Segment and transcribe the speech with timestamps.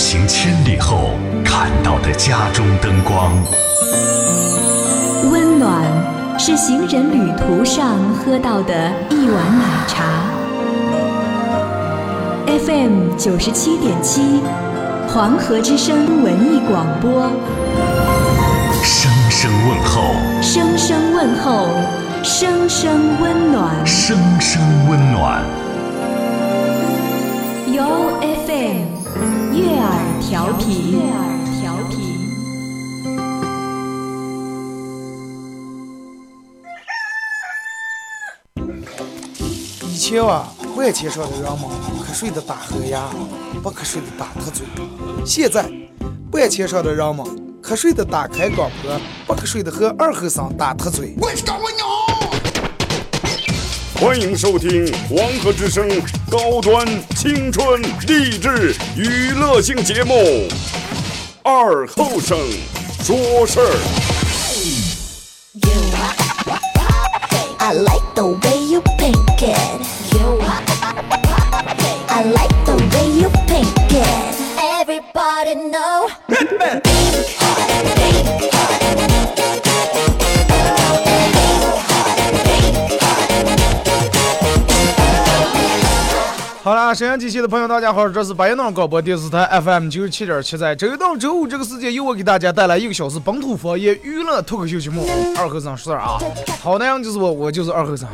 [0.00, 1.10] 行千里后
[1.44, 3.30] 看到的家中灯光，
[5.30, 5.84] 温暖
[6.38, 10.24] 是行人旅途上喝到的一碗奶茶。
[12.46, 14.40] FM 九十七点七，
[15.06, 17.30] 黄河之声文艺广播，
[18.82, 20.00] 声声问候，
[20.40, 21.68] 声声问候，
[22.22, 23.86] 声声温暖。
[23.86, 25.42] 声声温暖。
[27.72, 27.84] 由
[28.20, 28.29] FM
[29.60, 29.92] 悦耳
[30.22, 31.20] 调频，悦耳
[31.60, 31.98] 调频。
[39.86, 41.68] 以前啊，万千上的人们
[42.02, 43.10] 瞌睡的打呵呀，
[43.62, 44.64] 不瞌睡的打特嘴。
[45.26, 45.70] 现在，
[46.32, 47.26] 万千上的人们
[47.62, 51.14] 瞌睡的打开广播，不瞌睡的和二后生打特嘴。
[54.00, 55.86] 欢迎收听黄河之声
[56.30, 56.86] 高端
[57.16, 60.14] 青春励志娱乐性节目
[61.42, 62.38] 《二后生
[63.02, 63.66] 说事儿》。
[86.94, 95.06] 沈阳机器的朋友，大家好，这是白云农广播电视台 FM 九十七点七，在周一到周五这个时间，由我给大家带来一个小时本土方言娱乐脱口秀节目
[95.38, 96.18] 《二和尚说事》啊。
[96.60, 98.08] 好男人就是我，我就是二和尚。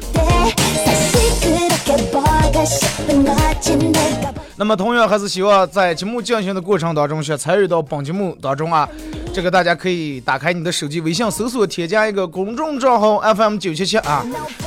[4.58, 8.88] 那么同样还是希望在节目进行的过程当中，想参与到本节目当中啊，
[9.32, 14.24] 这个大家可以打开你的手机微信搜索添加一个公众账号 FM 九七七啊，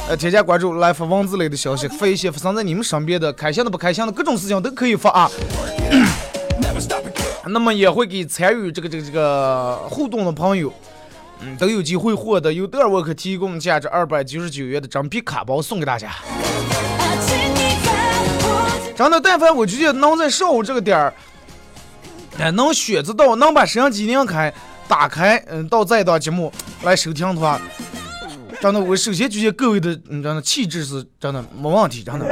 [0.07, 5.29] 呃，添加关注来发文字类的消息，发一些发生在你们身边的开心的不开心的各种事情都可以发啊。
[7.47, 10.71] 那么也会给参与这个这个这个互动的朋友，
[11.41, 16.11] 嗯，都有机会获得由德尔沃克提供价值二百九十九元的真皮卡包送给大家。
[18.99, 21.13] 真的，但凡我觉得能在上午这个点儿，
[22.37, 24.53] 哎，能选择到，能把摄像机拧开、
[24.89, 26.51] 打开，嗯，到这一档节目
[26.83, 27.57] 来收听的话，
[28.59, 32.25] 真的，我首先觉得各位的，嗯，真的气质是真的没问题，真的。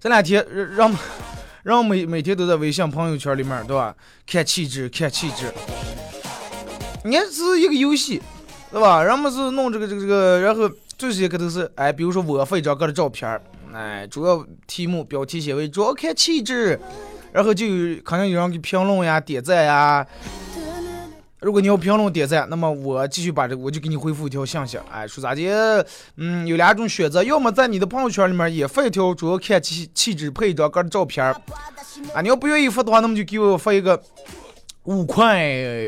[0.00, 0.96] 这两天让让
[1.64, 3.94] 让每每天都在微信朋友圈里面，对吧？
[4.26, 5.52] 看气质，看气质。
[7.04, 8.22] 你看是一个游戏，
[8.72, 9.02] 对吧？
[9.02, 10.66] 人们是弄这个这个这个，然后
[10.96, 16.78] 这些可都是哎，比如说我发一张个的照片儿，哎，主要题目标题写为主要看气质，
[17.32, 20.06] 然后就有可能有人给评论呀、点赞呀。
[21.40, 25.86] 如果你要评论点赞，那么我继续把这，我就给你回复一条信息，哎，说咋的？
[26.16, 31.22] 嗯，有两种选择，要么在你的朋友圈里面也发一条主要看气气质配一张个的照片，
[32.14, 34.02] 啊，你要不愿意发的话，那么就给我发一个
[34.84, 35.44] 五块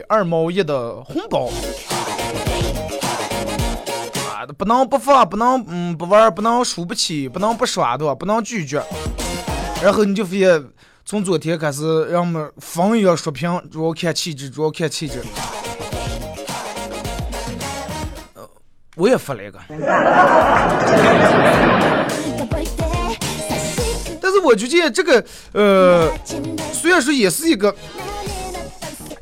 [0.09, 1.49] 二毛一的红包。
[4.57, 8.83] 不能不放，不能嗯不玩，不能输不起，不能不耍的，不能拒绝。
[9.83, 10.65] 然后你就发现，
[11.05, 15.23] 从昨天开始，让我们风月样说平，主要看气质，主要看气质。
[18.35, 18.49] 呃，
[18.97, 19.59] 我也发了一个，
[24.21, 25.23] 但是我觉得这个
[25.53, 26.11] 呃，
[26.73, 27.75] 虽然说也是一个。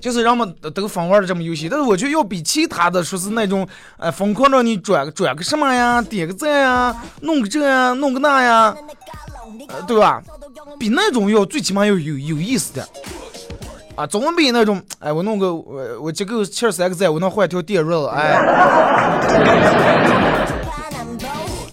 [0.05, 1.67] 就是让我们都疯玩的这么游戏。
[1.67, 3.67] 但是我觉得要比其他的说是那种，
[3.97, 8.77] 哎、呃，疯狂让你转转个什么呀，点个赞呀，弄个这呀，弄个那呀，
[9.87, 10.23] 对吧？
[10.79, 12.87] 比那种要最起码要有有意思的，
[13.95, 18.39] 啊，总比那种，哎，我弄个我我这个七十三个赞，我能换条电热，哎。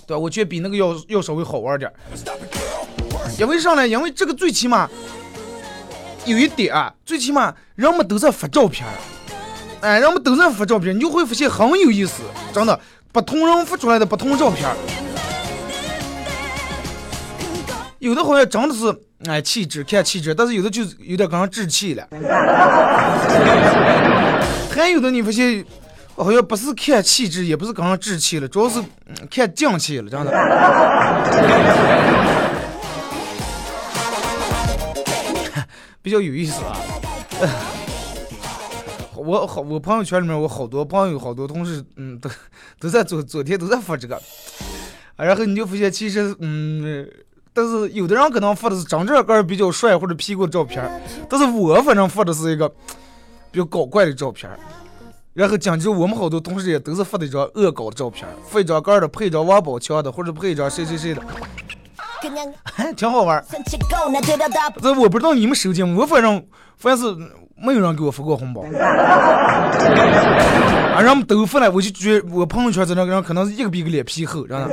[0.07, 1.91] 对，我觉得比那个要要稍微好玩点。
[3.37, 3.85] 因为啥呢？
[3.85, 4.89] 因为这个最起码
[6.25, 8.93] 有一点啊，最起码人们都在发照片儿，
[9.81, 12.21] 哎，人们都在发照片儿，你就会发现很有意思，
[12.53, 12.79] 真的，
[13.11, 14.75] 不同人发出来的不同照片儿，
[17.99, 18.95] 有的好像真的是
[19.29, 22.07] 哎气质看气质，但是有的就有点跟上稚气了，
[24.73, 25.65] 还有的你发现。
[26.13, 28.79] 好像不是看气质，也不是跟上稚气了，主要是
[29.31, 30.31] 看匠气了，真的。
[36.01, 36.77] 比较有意思啊。
[39.23, 42.27] 我好，我朋友圈里面我好多朋友、好多同事，嗯，都
[42.79, 44.15] 都在昨昨天都在发这个，
[45.15, 47.07] 啊然后你就发现其实，嗯，
[47.53, 52.67] 但是有的人可能发的是长这个儿比较帅或者 P 过的照片儿，但是我反正发的是一个
[53.51, 54.57] 比较搞怪的照片儿。
[55.33, 61.21] 然后讲究我们好多同事也都是发的一张恶搞的照片儿，发一张个儿的，配一张王宝强的，或者配一张谁谁谁的。
[62.95, 63.43] 挺好玩
[64.81, 66.43] 这我不知道你们手机我反正
[66.77, 67.03] 凡是
[67.55, 68.63] 没有人给我发过红包。
[70.91, 74.67] 啊人们都发了我就觉我朋友圈这两个人可能是一个比一个脸皮厚真的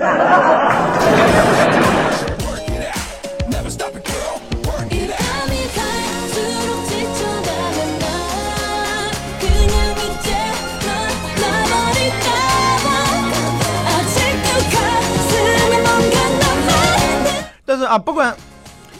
[17.68, 18.34] 但是啊，不管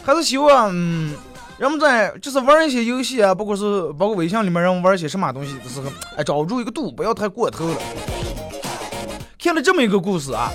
[0.03, 1.15] 还是希望，嗯，
[1.57, 7.77] 人们在就是玩一些游戏啊，包括是包括微信里面人们玩一些什么东西的时候，哎，找住一个度，不要太过头了。
[9.39, 10.51] 看了这么一个故事啊，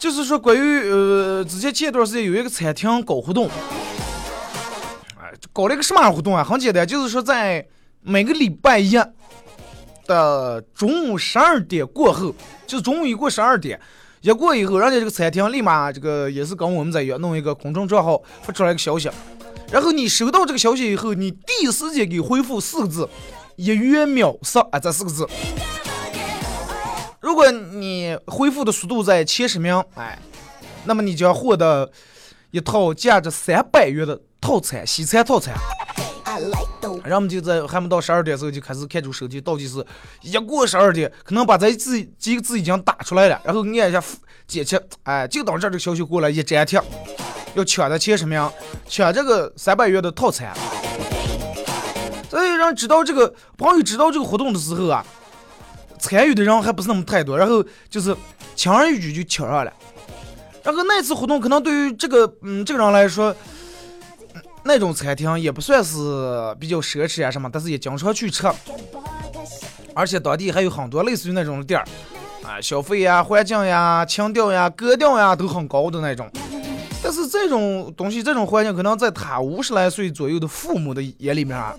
[0.00, 3.48] 就是说关于呃，之前前段时间有一个餐厅搞活动，
[5.16, 6.42] 哎，搞了一个什么活动啊？
[6.42, 7.64] 很简单，就是说在
[8.00, 8.98] 每个礼拜一
[10.08, 12.34] 的中午十二点过后，
[12.66, 13.80] 就是中午一过十二点。
[14.24, 19.10] 一过以后，人家这个餐厅立马这个也是跟我们在一，弄一个公众账号发出来一个消息，
[19.70, 23.06] 然后你收到这个消息以后，你第一时间给回复四个字
[23.56, 25.28] “一元秒杀”啊，这四个字。
[27.20, 30.18] 如果你回复的速度在前十名，哎，
[30.86, 31.92] 那么你将获得
[32.50, 35.54] 一套价值三百元的套餐，西餐套餐。
[37.02, 39.84] 然后我们就在还没到十二点的时候就开始看出手机倒计时，
[40.22, 44.02] 一过十二点，可能把这字几个字已经打出来了，然后按一下
[44.46, 46.80] 解切，哎，就到这儿这个消息过来一粘贴，
[47.54, 48.50] 要抢的前十名，
[48.88, 50.54] 抢这个三百元的套餐。
[52.28, 55.04] 所以让知道这个朋友知道这个活动的时候啊，
[55.98, 58.14] 参与的人还不是那么太多，然后就是
[58.56, 59.72] 轻而易举就抢上了。
[60.62, 63.34] 然后那次活动可能对于这个嗯这个人来说，
[64.64, 65.96] 那种餐厅也不算是
[66.58, 68.50] 比较奢侈啊什么，但是也经常去吃，
[69.94, 71.84] 而且当地还有很多类似于那种店儿，
[72.48, 76.30] 啊，消费呀、环境呀、情调呀、格调呀都很高的那种。
[77.02, 81.74] 但是这种东西、这种环境，可能在他五十来岁左右的父母的眼里面啊，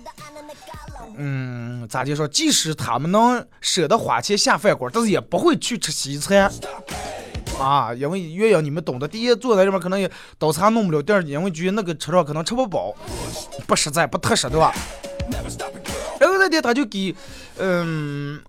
[1.16, 6.48] 嗯，咋就说，即使他们能舍得花钱下饭馆，但是也不会去吃西餐。
[7.58, 9.08] 啊，因为原因你们懂得。
[9.08, 12.94] 第一，坐在这边可能也倒茶弄不了；第二，因为觉得那个吃上可能吃不饱，
[13.66, 14.74] 不实在，不踏实，对吧？
[16.20, 17.14] 然后那天他就给，
[17.58, 18.40] 嗯，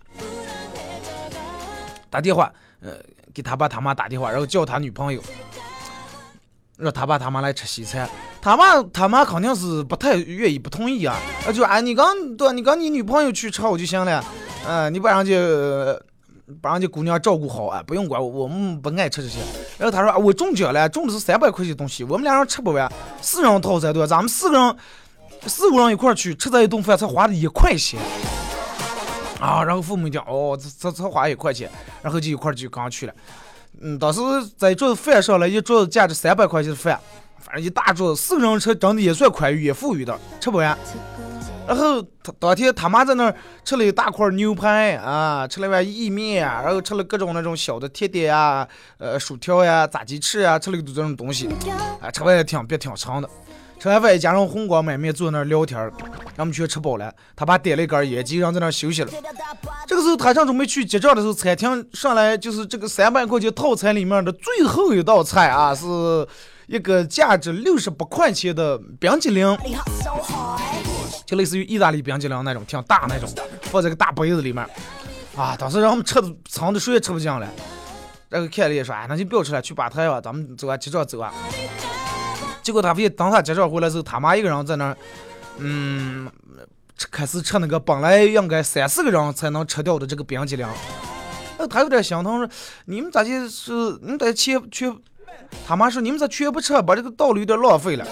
[2.09, 2.51] 打电话，
[2.81, 2.91] 呃，
[3.33, 5.21] 给他爸他妈打电话，然后叫他女朋友，
[6.77, 8.09] 让他爸他妈来吃西餐。
[8.41, 11.17] 他妈他妈肯定是不太愿意，不同意啊。
[11.47, 14.23] 啊，就哎，你刚对，你跟你女朋友去吃好就行了，
[14.67, 15.33] 嗯、你把人家。
[16.61, 19.39] 把人家姑娘照顾好啊，不用管我，我们不爱吃这些。
[19.77, 22.89] 然后他说啊，我中奖了，中的是三百块钱东西，我们俩人吃不完，
[23.21, 24.07] 四人套餐对吧？
[24.07, 24.75] 咱们四个人，
[25.45, 27.99] 四个人一块去吃这一顿饭才花了一块钱
[29.41, 29.61] 啊。
[29.61, 31.69] 然后父母讲，哦，这这才花一块钱，
[32.01, 33.13] 然后就一块就刚去了。
[33.81, 34.21] 嗯，当时
[34.57, 36.97] 在桌子饭上了一桌子价值三百块钱的饭，
[37.39, 40.77] 反正一大桌子，四个人吃，真的也算宽裕，也富裕的，吃不完。
[41.67, 43.35] 然后他当天他妈在那儿
[43.65, 48.67] 吃了一大块牛排啊，吃了碗意面，然后吃了各种那种小的甜点啊，
[48.97, 51.49] 呃，薯条呀、炸鸡翅啊，吃了一堆这种东西，
[52.01, 53.29] 啊，吃完也挺别挺长的。
[53.79, 55.93] 吃完饭一家人红光满面坐那儿聊天儿，
[56.37, 57.13] 俺们全吃饱了。
[57.35, 59.11] 他爸点了一根烟，几个人在那儿休息了。
[59.85, 65.85] 这个时候他正准备去结账的时候，餐厅上来就是这个三百块钱套餐里面的最后一道菜啊，是
[66.65, 69.55] 一个价值六十八块钱的冰激凌。
[71.27, 73.29] 就类似于意大利冰激凌那种，挺大那种，
[73.63, 74.65] 放在个大杯子里面。
[75.35, 77.47] 啊，当时让我们吃的撑的谁也吃不进了。
[78.29, 81.31] 然后看了也说，哎，那就不要吃了，去吧台吧，咱们走啊，结账走啊。
[82.63, 84.97] 结果他非等他结账回来之后，他妈一个人在那儿，
[85.57, 86.29] 嗯，
[87.11, 90.67] 开始吃那个本来应该三四个人才能吃掉的这个冰激凌。
[91.57, 92.49] 那，他有点心疼，说
[92.85, 94.89] 你们咋就是你们这全全，
[95.67, 98.05] 他妈说你们这全不吃，把这个道路有点浪费了。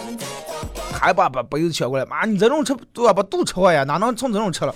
[0.91, 3.13] 还把把杯子抢过来，妈，你这种吃对吧？
[3.13, 4.73] 把肚吃坏呀，哪能从这种吃了？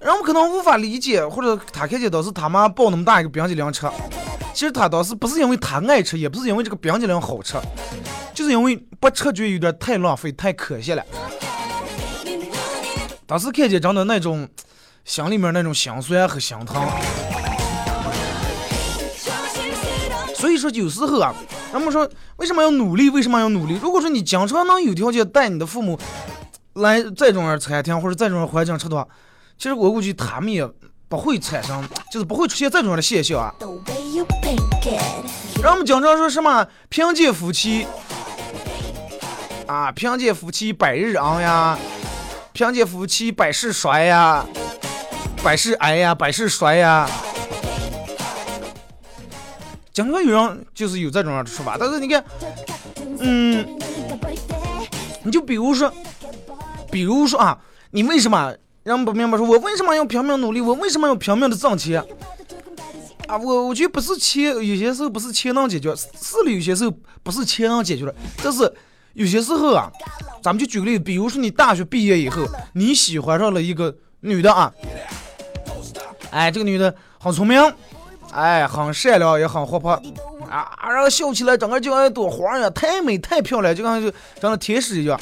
[0.00, 3.86] 人们可能无法理解，或者他看见当时他妈抱那么大一个冰激凌吃，
[4.52, 7.56] 其实他当时不是因为他爱吃，也不是因为这个冰激凌好吃，
[8.32, 11.02] 就是因为不吃觉得有点太浪费，太可惜了。
[13.26, 14.46] 当时看见真的那种
[15.04, 16.86] 心里面那种心酸和心疼。
[20.34, 21.34] 所以说有时候啊，
[21.74, 23.10] 人们说为什么要努力？
[23.10, 23.76] 为什么要努力？
[23.82, 25.98] 如果说你经常能有条件带你的父母
[26.74, 29.04] 来这种餐厅或者这种环境吃的话，
[29.58, 30.64] 其实我估计他们也
[31.08, 33.52] 不会产生，就是不会出现这种的现象啊。
[33.58, 37.88] the way you pick it 让我们经常说什么贫贱夫妻
[39.66, 41.76] 啊，贫贱夫妻百日昂呀，
[42.52, 44.46] 贫贱夫妻百事衰呀，
[45.42, 47.10] 百事哀呀，百事衰呀。
[49.94, 52.22] 经常有人就是有这种样的说法，但是你看，
[53.20, 53.64] 嗯，
[55.22, 55.90] 你就比如说，
[56.90, 57.56] 比如说啊，
[57.92, 59.38] 你为什么人不明白？
[59.38, 60.60] 说我为什么要拼命努力？
[60.60, 62.04] 我为什么要拼命的挣钱？
[63.28, 68.70] 啊，我我觉得不是钱，有些时候不是钱能解决，是的，有些时候不是钱能解决的，但是
[69.12, 69.88] 有些时候啊，
[70.42, 74.74] 咱们就举个例子，比如说你大学毕业以后，你喜欢上了一个女的啊，
[76.32, 77.62] 哎，这个女的很聪明，
[78.34, 79.92] 哎，很善良，也很活泼，
[80.50, 84.10] 啊，然后笑起来整个就像一朵花一样，太美太漂亮，就像就
[84.40, 85.18] 长得天使一样。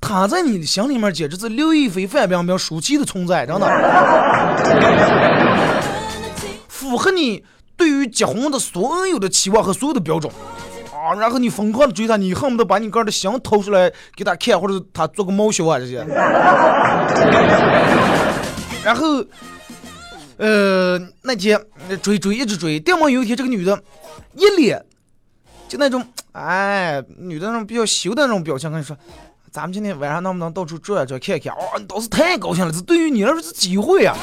[0.00, 3.66] 她在你的心里面简直是刘亦菲、范冰冰、舒淇的存在，真的。
[6.68, 7.44] 符合你
[7.76, 10.32] 对于结婚的所有的期望和所有的标准
[10.92, 16.06] 啊，然后你疯狂的追她，你恨不得把你哥的心掏出来给她看，或者她做个毛修啊这些。
[18.84, 19.24] 然后，
[20.38, 21.60] 呃，那天
[22.02, 23.80] 追追一直追，突然有一天这个女的，
[24.34, 24.84] 一脸
[25.68, 28.96] 就那种哎，女的那种比较羞的那种表情，跟你说，
[29.50, 31.52] 咱们今天晚上能不能到处转一转看看？
[31.52, 34.16] 哦，你倒是太高兴了，这对于你来说是机会啊。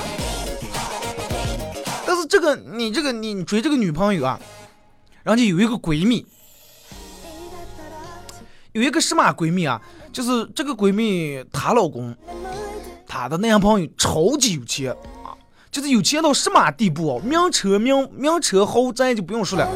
[2.06, 4.39] 但是这个你这个你追这个女朋友啊，
[5.24, 6.25] 然后就有一个闺蜜，
[8.72, 9.80] 有一个什么闺蜜啊？
[10.12, 12.16] 就是这个闺蜜她老公，
[13.08, 14.96] 她的男朋友超级有钱，
[15.72, 17.22] 就是有钱到什么地步哦？
[17.24, 19.68] 名车名名车豪宅就不用说了，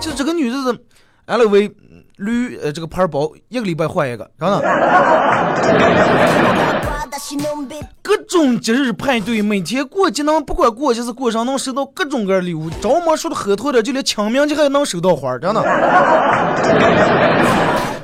[0.00, 0.78] 就这个女的是
[1.26, 1.72] LV
[2.16, 4.62] 绿呃这个牌包一个礼拜换一个，真的。
[8.02, 12.68] 各种节日派对，每天过节能不管过节是过生，能收到各种各样礼物。
[12.80, 15.62] 着魔说的很透的，就连清明节还能收到花，真的。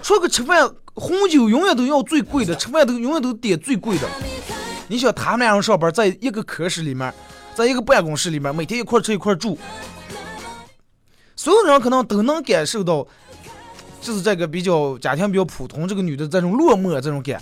[0.02, 4.09] 除个吃饭，红酒永远都要最贵的，吃饭都永远都点最贵的。
[4.88, 7.12] 你想他们俩人上班，在一个科室里面，
[7.54, 9.59] 在一个办公室里面，每天一块吃一块住，
[11.37, 13.07] 所有人可能都能感受到，
[14.00, 17.40] 就是这个比较家庭比较普通，这个女的这种落寞这种感。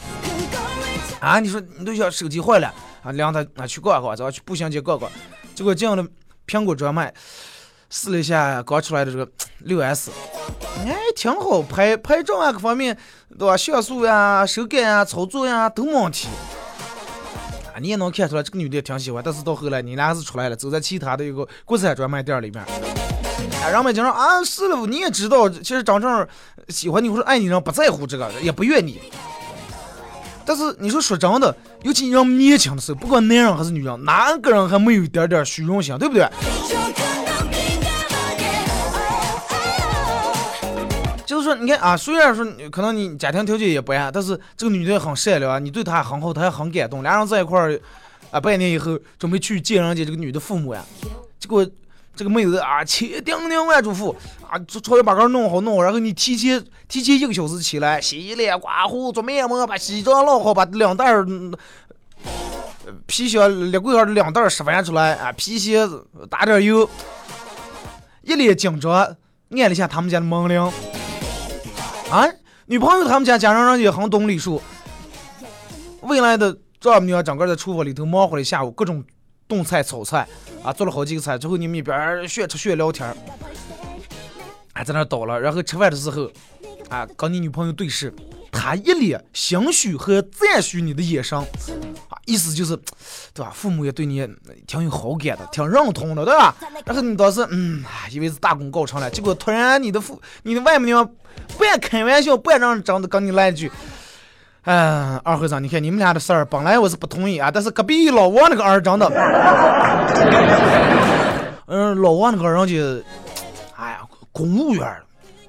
[1.21, 2.67] 啊，你说你都想手机坏了
[3.03, 5.11] 啊，让他啊去逛逛，走去步行街逛逛。
[5.55, 6.05] 结果进了
[6.47, 7.15] 苹果专卖，
[7.89, 9.29] 试了一下刚出来的这个
[9.61, 10.11] 六 S，
[10.85, 12.97] 哎，挺好，拍拍照啊各方面，
[13.39, 13.57] 对吧？
[13.57, 16.29] 像素呀、手感呀、操作呀都没问题。
[17.81, 22.65] 你也能看出来这个女的挺喜欢，但是到后来你俩是出来了，走在其他的一个国产专卖店里面。
[23.63, 26.27] 啊，人们经常啊，是了，你也知道，其实真正
[26.69, 29.01] 喜欢你或者爱你人不在乎这个，也不怨你。
[30.45, 36.29] 但是你说说真的，尤其人年轻的时候，不管男人还是女人，哪个人还没有一点点虚荣心，对不对？
[41.47, 47.03] 说，你看啊，虽然说可能你家庭条件也不按，但是这个女的很善良，你对她很好，她也很感动。
[47.03, 47.81] 俩人在一块儿
[48.31, 50.85] 啊，半年以后准备去见人家这个女的父母呀，
[51.39, 51.67] 结果。
[52.19, 54.11] 这个妹子啊，千叮咛万嘱咐
[54.49, 61.27] 啊，朝要把个弄好弄好，然后你提前提前一个小时起来洗脸、刮胡、做面膜，把西装弄好，把两袋儿
[63.05, 65.87] 皮鞋、列柜上两袋儿拾翻出来啊，皮鞋
[66.31, 66.89] 打点油，
[68.23, 69.17] 一脸紧张，按
[69.51, 70.73] 了一下他们家的门铃
[72.11, 72.27] 啊，
[72.67, 74.63] 女朋友他们家家人人也很懂礼数，
[76.03, 79.05] 未来的丈母娘整个在厨房里头忙活了一下午，各种。
[79.49, 80.27] 炖菜、炒菜
[80.65, 83.17] 啊，做了好几个菜之后，你们一边炫吃炫聊天儿，
[84.75, 85.41] 还在那倒了。
[85.41, 86.29] 然后吃饭的时候，
[86.89, 88.13] 啊，跟你女朋友对视，
[88.51, 92.77] 她一脸欣许和赞许你的眼神，啊，意思就是，
[93.33, 93.53] 对吧？
[93.55, 94.29] 父母也对你
[94.67, 96.53] 挺有好感的，挺认同的，对吧？
[96.85, 101.09] 然后你当时，嗯，以为是大功告成了，结果突然你的父、你的外母娘
[101.59, 103.71] 半开玩笑，半让真的跟你来一句。
[104.65, 109.07] 嗯，二和尚，你看你们俩的事儿，本来我是不同意啊，但是隔壁老王那个儿长的，
[111.67, 113.05] 嗯，老王那个人家，
[113.77, 114.01] 哎呀，
[114.33, 114.85] 公务员，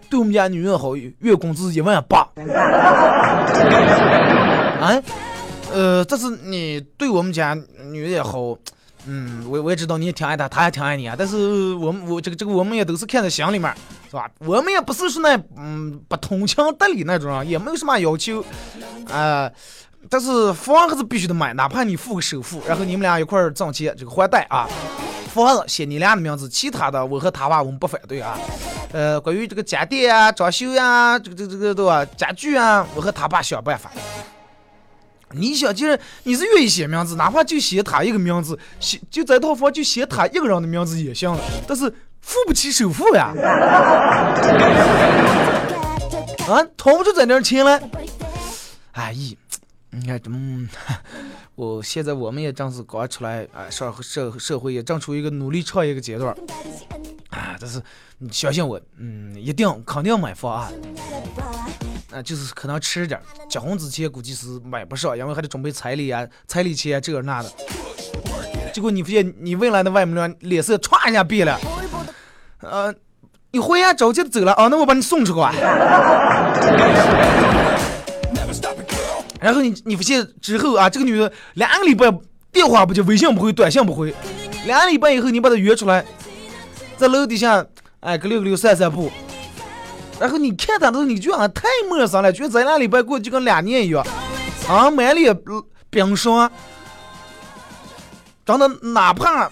[0.10, 2.20] 对我们家女人好，月工资一万八。
[4.80, 4.94] 啊，
[5.74, 7.58] 呃，这是你对我们家
[7.92, 8.56] 女人也好。
[9.08, 11.16] 嗯，我我也知道你也挺爱他，他也挺爱你啊。
[11.18, 13.74] 但是我们我这个这个我们也都是看在心里面，
[14.10, 14.30] 是吧？
[14.40, 18.44] 我们也不是说那嗯不通情达理那种啊，也没有什么要求
[19.10, 19.50] 啊。
[20.10, 24.68] 但是房还是必须得买，哪怕你付个首付，然后你们俩一块儿挣钱，这个还贷啊。
[25.34, 28.38] 房子写你俩的名字，其他的我和他爸我们不反对啊。
[28.94, 32.06] 呃，关于这个家电啊、装修呀、这个这个这个对吧？
[32.18, 33.92] 家具啊，我和他爸想办法。
[35.32, 41.40] 你想，既然你是愿意写名字，哪怕就写他一个名字，写就这套房就写他一个人的名字也行了。
[41.68, 41.90] 但是
[42.22, 43.34] 付不起首付呀，
[46.48, 47.82] 啊，掏不出这点钱来。
[48.94, 49.36] 哎咦，
[49.92, 50.68] 你看，嗯，
[51.56, 56.36] 我现在我们也正是刚出来啊，社社社会也正处于一个努力创业的阶段。
[57.30, 57.82] 啊，但是
[58.18, 60.72] 你相信我，嗯，一定肯定买房啊，
[62.12, 67.52] 啊，就是可能迟点儿，结婚之前估计是买不上，因为还得准备彩礼啊、彩礼钱啊这那的。
[68.74, 71.60] 结果你发现你未来的外母娘脸色歘一下变了，
[72.62, 72.94] 呃，
[73.52, 75.52] 你回家着急走了啊，那我把你送出去啊。
[79.42, 82.12] 然后你你发现之后啊，这个女的两个礼拜
[82.52, 84.14] 电话不接，微信不回，短信不回，
[84.66, 86.06] 两个礼拜以后你把她约出来，
[86.98, 87.66] 在楼底下
[88.00, 89.12] 哎个溜溜散散步，
[90.20, 94.06] 然后你看她的时候，你觉得俺太陌生了，觉得这两个礼拜过就跟两年一样，
[94.68, 95.38] 啊满脸
[95.90, 96.52] 冰霜，
[98.46, 99.50] 真的哪怕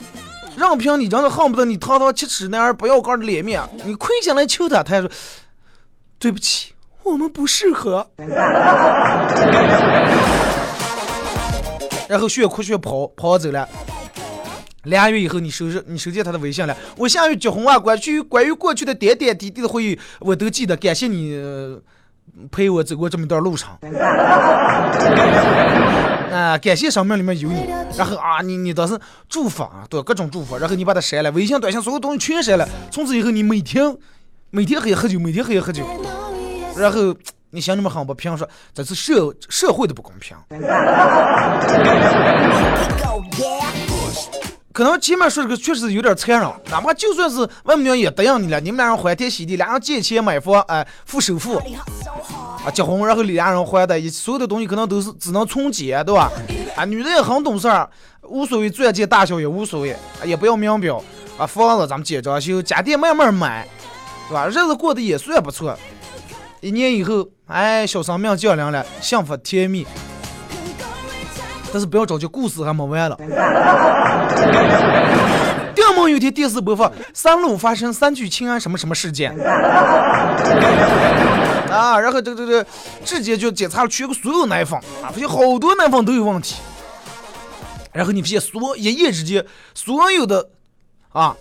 [0.56, 5.10] 任凭你真的恨不得你堂堂七尺那样不要杆的脸面，你跪下来求她，她还说
[6.18, 6.74] 对不起。
[7.04, 8.10] 我们不适合，
[12.10, 13.70] 然后血哭血跑跑走了。
[14.86, 16.76] 俩月以后，你收拾你收见他的微信了。
[16.98, 20.76] 我下月结婚啊，关于关于过去的点点滴滴的回忆，我都记得。
[20.78, 21.80] 感谢你呃
[22.52, 23.70] 陪我走过这么一段路程。
[26.32, 27.68] 啊，感谢生命里面有你。
[27.98, 29.00] 然后啊，你你倒是
[29.30, 30.58] 祝福啊，对各种祝福。
[30.58, 32.68] 然后你把它删了，微信、短信所有东西全删了。
[32.92, 33.96] 从此以后，你每天
[34.50, 35.86] 每天黑夜喝酒，每天黑夜喝酒。
[36.78, 37.16] 然后
[37.52, 40.36] 你心里面很不平，说这是社社会的不公平。
[44.76, 56.30] 可能前面说这个确实有点残忍，哪怕就算是外母娘也答应你了，你们俩人欢天喜地，俩人借钱买房，哎，付首付，啊，结婚，然后俩人还的，所有的东西可能都是只能从简，对吧？
[56.76, 57.90] 啊，女的也很懂事儿，
[58.24, 61.02] 无所谓钻戒大小也无所谓，啊也不要名表，
[61.38, 63.66] 啊，房子咱们接装修，家电慢慢买，
[64.28, 64.46] 对吧？
[64.50, 65.74] 日子过得也算不错。
[66.60, 69.88] 一年以后，哎，小生命降临了，幸福甜蜜。
[71.76, 73.18] 但是不要着急，故事还没完了。
[75.76, 79.38] 定梦有天电视播放三鹿发生三聚氰胺什么什么事件
[81.70, 82.66] 啊，然后这个这个
[83.04, 86.62] 直接就检查了全国所有奶粉啊，发现好多奶粉都有问题。
[87.92, 90.48] 然后你发现所一夜之间，所有的
[91.10, 91.36] 啊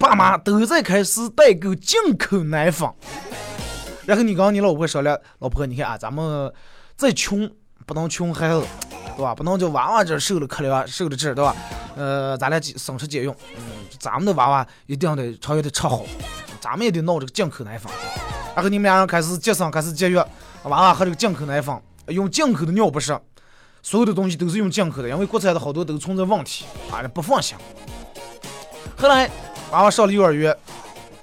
[0.00, 2.90] 爸妈都在开始代购进口奶粉。
[4.04, 6.52] 然后你刚你老婆说了，老婆，你看啊，咱们
[6.96, 7.48] 再穷
[7.86, 8.64] 不能穷孩子，
[9.16, 9.34] 对吧？
[9.34, 11.56] 不能就娃娃这受了可怜，受了这，对吧？
[11.96, 13.62] 呃，咱俩省吃俭用，嗯，
[13.98, 16.04] 咱们的娃娃一定得长远得吃好，
[16.60, 17.90] 咱们也得闹这个进口奶粉。
[18.54, 20.20] 然后你们俩人开始节省，开始节约，
[20.64, 21.74] 娃娃喝这个进口奶粉，
[22.08, 23.18] 用进口的尿不湿，
[23.82, 27.56] 所有的东西都是用进口的，因为国产的好多都存在问题，啊，不放心。
[28.96, 29.30] 后来
[29.70, 30.56] 娃娃上了幼儿园。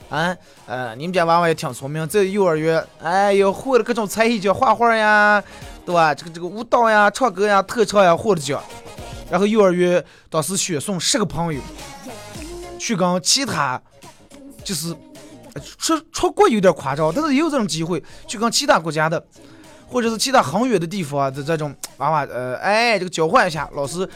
[0.09, 0.35] 啊，
[0.67, 5.43] 呃，你们家娃娃也挺聪明，在幼儿园，哎呦，会了各种才艺叫，画画呀，
[5.85, 6.13] 对吧？
[6.13, 8.61] 这个这个舞蹈呀，唱歌呀，特长呀，获了奖。
[9.29, 11.61] 然后幼儿园当时选送十个朋友，
[12.79, 13.81] 去跟其他，
[14.63, 14.95] 就是
[15.77, 19.25] 出出国有点夸张，但是也有这种机会，去跟其他国家的，
[19.87, 24.07] 或者是其他很远的地方的这种娃娃，呃，哎，这个交换一下，老师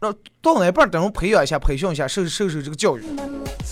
[0.00, 0.14] 让。
[0.44, 3.02] 到哪半等人培养一下、培训一下，受受受这个教育。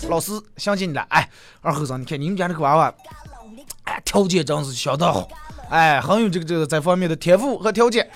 [0.09, 1.29] 老师相信你了，哎，
[1.61, 2.91] 二后生，你看你们家这个娃娃，
[4.13, 5.27] 条件真是相当好，
[5.71, 8.07] 哎，很有这个这个这方面的天赋和条件，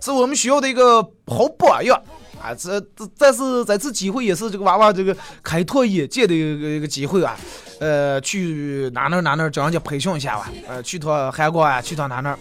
[0.00, 2.00] 是我们学校的一个好榜样
[2.40, 2.54] 啊！
[2.54, 7.36] 这这但是这次机会也是这个娃娃这个开拓眼界的一个一个机会啊！
[7.80, 12.38] 呃，去哪哪哪哪叫人家培训一下吧，呃，去趟韩国啊，去趟哪哪，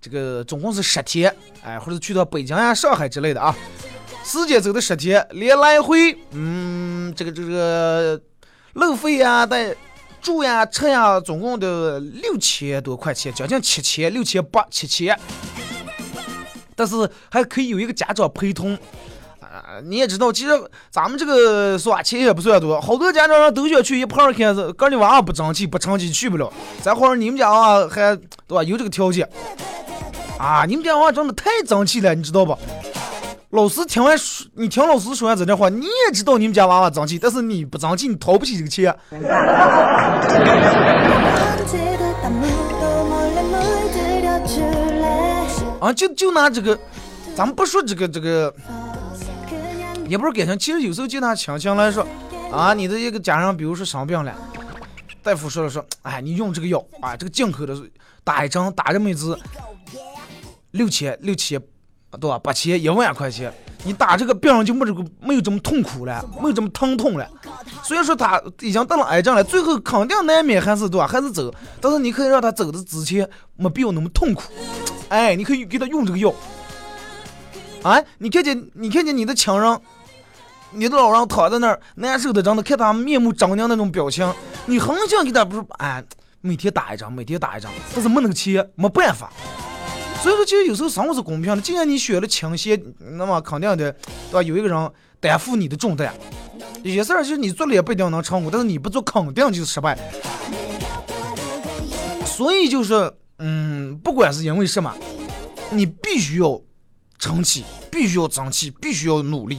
[0.00, 3.52] 这个总共是十天，哎，或者去到北京呀、上海之类的啊。
[4.22, 8.20] 时间走的十天，连来回，嗯，这个这个
[8.74, 9.74] 路费呀、带
[10.22, 15.18] 住呀、吃呀，总共得六千多块钱，将近七千，六千八七千。
[16.74, 18.74] 但是还可以有一个家长陪同
[19.40, 19.78] 啊！
[19.84, 20.50] 你也知道，其实
[20.90, 26.50] 咱们这个算钱也不算多，好多家长都想去一旁看，个你娃不争气，不成绩去不了。
[26.80, 28.62] 再或者你们家娃还对吧？
[28.62, 29.28] 有这个条件
[30.38, 30.64] 啊！
[30.66, 32.56] 你们家娃真的太争气了，你知道不？
[33.52, 38.90] 老师听完说，你听老师说完这段话，你也知道你们家娃娃争气，但是你不争气，你掏不起这个钱。
[45.78, 46.78] 啊，就就拿这个，
[47.36, 48.54] 咱们不说这个这个，
[50.08, 52.06] 也不是感情，其实有时候就拿亲情来说，
[52.50, 54.34] 啊，你的一个家人，比如说生病了，
[55.22, 57.76] 大夫说了说，哎，你用这个药啊，这个进口的，
[58.24, 59.36] 打一针打这么一支，
[60.70, 61.60] 六千六千。
[62.20, 62.38] 对吧？
[62.38, 63.52] 八千一万块钱，
[63.84, 67.28] 你打这个病人就没这个没有这么痛苦了，没有这么疼痛了。
[67.82, 71.06] 虽然说他已经得了癌症了，最后肯定难免还是对吧？
[71.06, 71.52] 还是走。
[71.80, 74.42] 但是你可以让他走的之前没必要那么痛苦。
[75.08, 76.32] 哎，你可以给他用这个药。
[77.82, 79.80] 啊，你看见你看见你的亲人
[80.70, 84.32] 你的老人躺在那儿难受的，真的看他面目狰狞那种表情，
[84.66, 86.02] 你很想给他不是哎，
[86.40, 89.32] 每天打一张，每天打一张，但是没那个钱，没办法。
[90.22, 91.60] 所以说，其实有时候生活是公平的。
[91.60, 92.80] 既然你选了清闲，
[93.16, 93.92] 那么肯定的，
[94.30, 94.42] 对吧？
[94.42, 96.14] 有一个人担负你的重担。
[96.84, 99.98] 有些事儿就是你做了也不一定能成功，但是你不做肯定就是失败。
[102.24, 104.94] 所以就是，嗯，不管是因为什么，
[105.70, 106.60] 你必须要
[107.18, 109.58] 争气，必须要争气，必须要努力。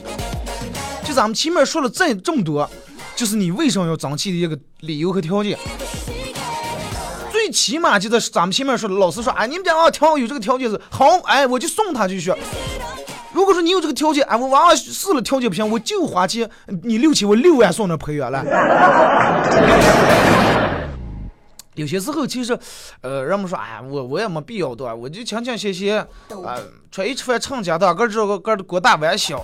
[1.03, 2.69] 就咱们前面说了这这么多，
[3.17, 5.57] 就是你为什么要争气的一个理由和条件。
[7.43, 12.33] 最起码就在咱们前面说的，老师说，哎，你们家啊，挺好，有这个条件是好，哎，我就送他去学。
[13.33, 16.49] 如果说你有这个条件，哎，我娃娃试了条件不行，我就花钱，
[16.83, 18.41] 你六千，我六万送那培养了。
[21.75, 22.57] 有些时候其实，
[23.01, 24.95] 呃，人们说，哎，我我也没必要对吧？
[24.95, 26.07] 我就清清闲闲，啊、
[26.91, 29.43] 穿一吃饭成家的，个这个个过大玩小。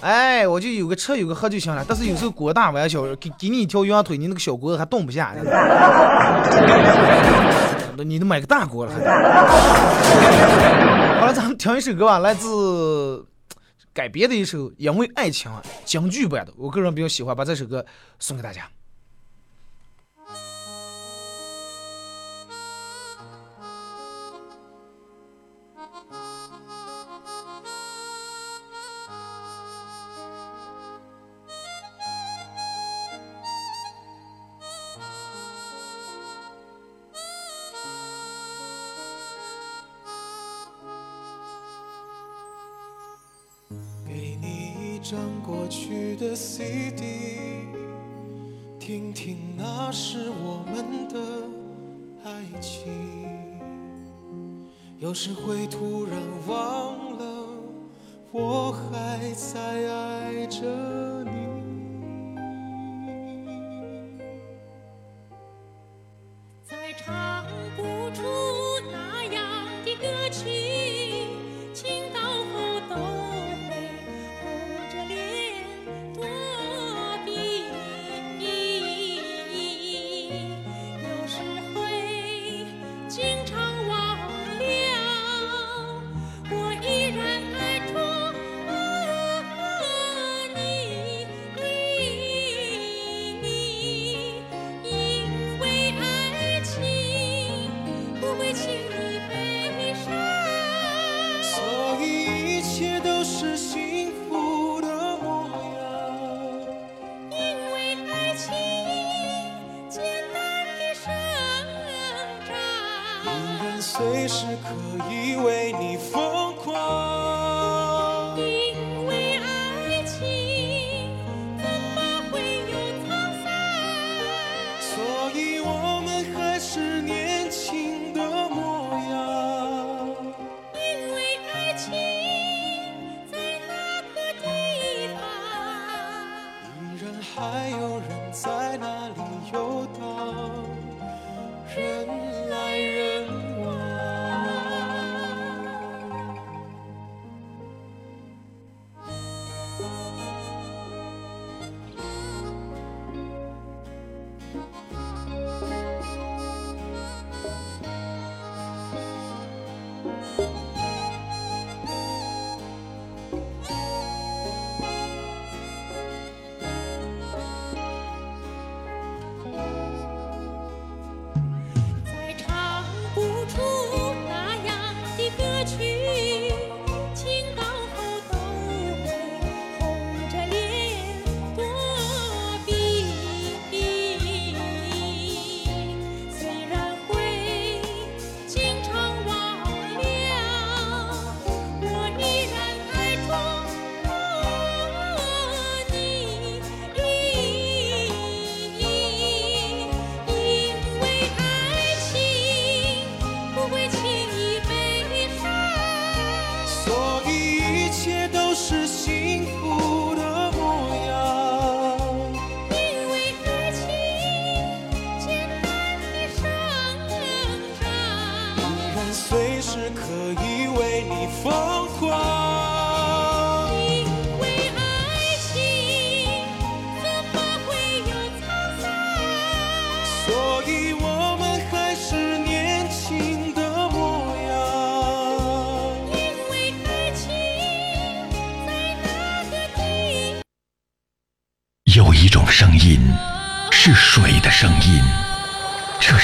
[0.00, 1.84] 哎，我就有个吃有个喝就行了。
[1.86, 5.34] 但是有时候过大玩小，给给你一条羊腿，你那个小锅子还动不下。
[8.02, 8.92] 你都买个大锅了。
[11.20, 13.24] 好了，咱们听一首歌吧，来自
[13.92, 17.84] 改编的一首《因为爱情》啊京剧版的，我个人比较喜欢，把这首歌
[18.18, 18.62] 送给大家。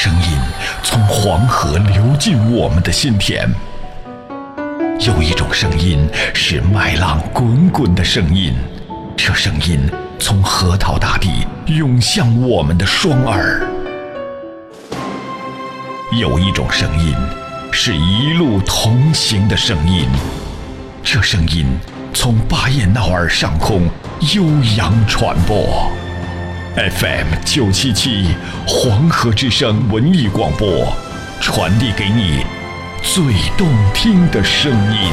[0.02, 0.38] 声音
[0.82, 3.46] 从黄河流进我们的心田；
[4.98, 8.54] 有一种声音是麦浪滚滚的声音，
[9.14, 9.78] 这声音
[10.18, 13.60] 从河套大地涌向我们的双耳；
[16.18, 17.14] 有一种声音
[17.70, 20.08] 是一路同行的声音，
[21.02, 21.66] 这声音
[22.14, 23.82] 从巴彦淖尔上空
[24.34, 24.46] 悠
[24.78, 25.92] 扬传播。
[26.76, 28.28] FM 九七七
[28.64, 30.86] 黄河之声文艺广播，
[31.40, 32.44] 传递给你
[33.02, 33.22] 最
[33.58, 35.12] 动听的声音。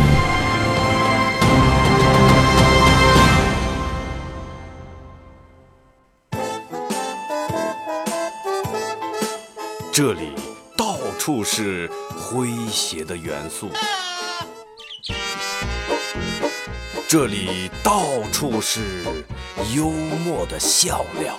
[9.91, 10.34] 这里
[10.78, 13.72] 到处是诙谐的元素，
[17.10, 18.82] 这里到处是
[19.74, 21.38] 幽默的笑料，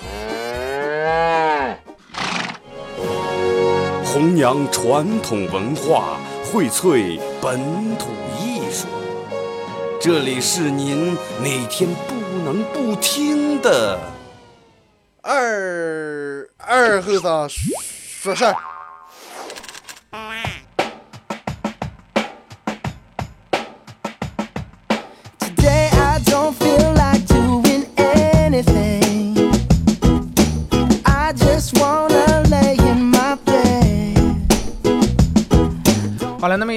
[4.02, 7.60] 弘扬传统文化，荟萃本
[7.98, 8.08] 土
[8.40, 8.86] 艺术。
[10.00, 14.00] 这里是您每天不能不听的。
[15.20, 18.56] 二二后生说事儿。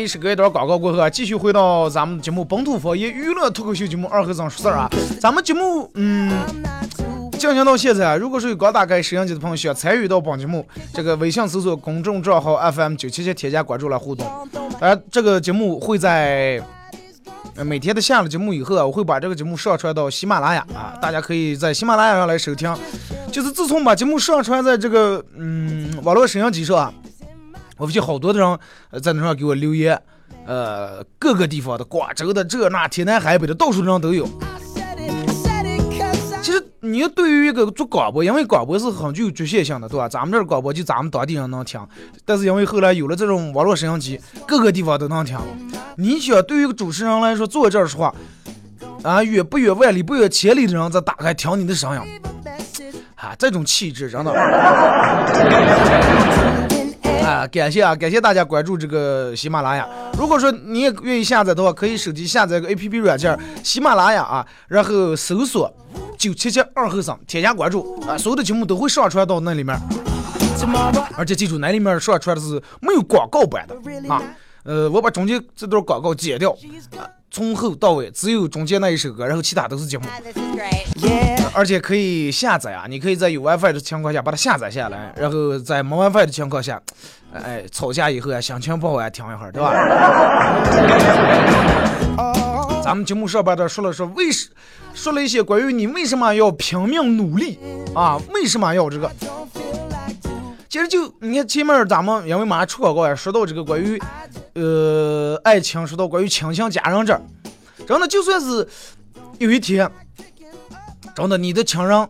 [0.02, 4.90] 一时隔一段广告过后啊，继续回到咱们节目《本土方言娱乐脱口秀节目二和尚说事儿》啊。
[5.20, 6.32] 咱们节目嗯，
[7.38, 14.26] 进行到现在啊，如果是有刚打开摄像机的朋友需要参与到本节目，这个微信搜索公众账号 FM 九七七，添加关注来互动。
[14.80, 16.62] 当然，这个节目会在。
[17.66, 22.74] 每天的下了节目以后啊，我会把这个节目上传到喜马拉雅啊，大家可以在喜马拉雅上来收听。
[23.30, 26.94] 就是自从把节目上传在这个嗯网络摄像机上啊，
[27.82, 28.60] 我发现好多的人
[29.02, 30.00] 在那上给我留言，
[30.46, 34.30] 呃，各个地方的，广州的这那天南海北的，到处的人都有。
[36.44, 40.08] 其实你对于一个做广播，因为广播是很具有局限性的，对吧？
[40.08, 41.82] 咱们这儿广播就咱们当地人能听，
[42.24, 45.36] 但是因为后来有了这种网络摄像机，各个地方都能听。
[45.96, 48.14] 你想，对于一个主持人来说，坐这儿说话，
[49.02, 52.02] 啊，远不远万里不远千里的人在打开听你的声音，
[53.16, 54.32] 啊，这种气质真的。
[57.22, 59.88] 啊，感谢啊，感谢大家关注这个喜马拉雅。
[60.18, 65.72] 如果说你也愿意下载的话，可以手机下载个 A P P 软件喜马拉雅啊，然后搜索
[66.18, 69.80] 九七七二后生，添加关注啊，所有的节目都会上传到那里面。
[71.16, 73.76] 而且记住，那里面上传的是没有广告版的
[74.14, 74.22] 啊。
[74.64, 76.52] 呃，我把中间这段广告剪掉，
[76.98, 77.02] 啊，
[77.32, 80.04] 从后到尾只有中间那一首歌，然后其他都是节目。
[81.54, 86.82] 而且可以下载啊，你可以在有 WiFi 的情况下把它下载下来，然后在没 WiFi 的情况下，
[87.34, 89.72] 哎，吵架以后啊，心情不好啊，听一会儿，对吧？
[92.84, 94.50] 咱们节目上边的说了说为什，
[94.94, 97.58] 说了一些关于你为什么要拼命努力
[97.96, 99.10] 啊，为什么要这个？
[100.68, 104.02] 其实就你看前面咱们因为马上出广告呀，说到这个关于
[104.54, 107.22] 呃爱情，说到关于亲情家人这儿，
[107.88, 108.68] 真的就算是
[109.40, 109.90] 有一天。
[111.16, 112.10] 真的，你的亲人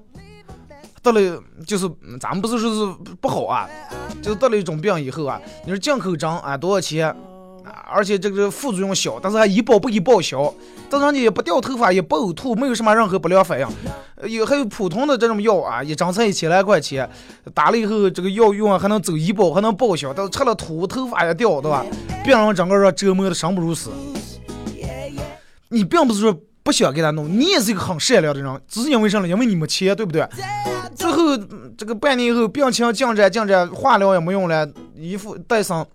[1.01, 3.67] 得了，就是咱们不是说是不好啊，
[4.21, 7.15] 就是得了一种病以后啊，你说进口针啊多少钱？
[7.93, 10.53] 而且这个副作用小，但是还医保不给报销，
[10.89, 13.67] 但是你也不掉头发，也不呕吐，没有什么任何不良反应。
[14.15, 17.09] 呃有还有普通的这种药啊，一张才一千来块钱，
[17.53, 21.85] 打了以后这个药用啊还能走医保，还能报销，但是吃了吐，头发也掉，对吧？
[22.23, 23.89] 病人整个人折磨的生不如死。
[25.69, 29.27] 你并不是说不想给他弄，你也是一个很善良的人，只是因为什么？
[29.27, 30.27] 因为你没钱，对不对？
[30.93, 35.87] 最后嗯这个半年以后病情进展进展，化疗也没用了，一副带上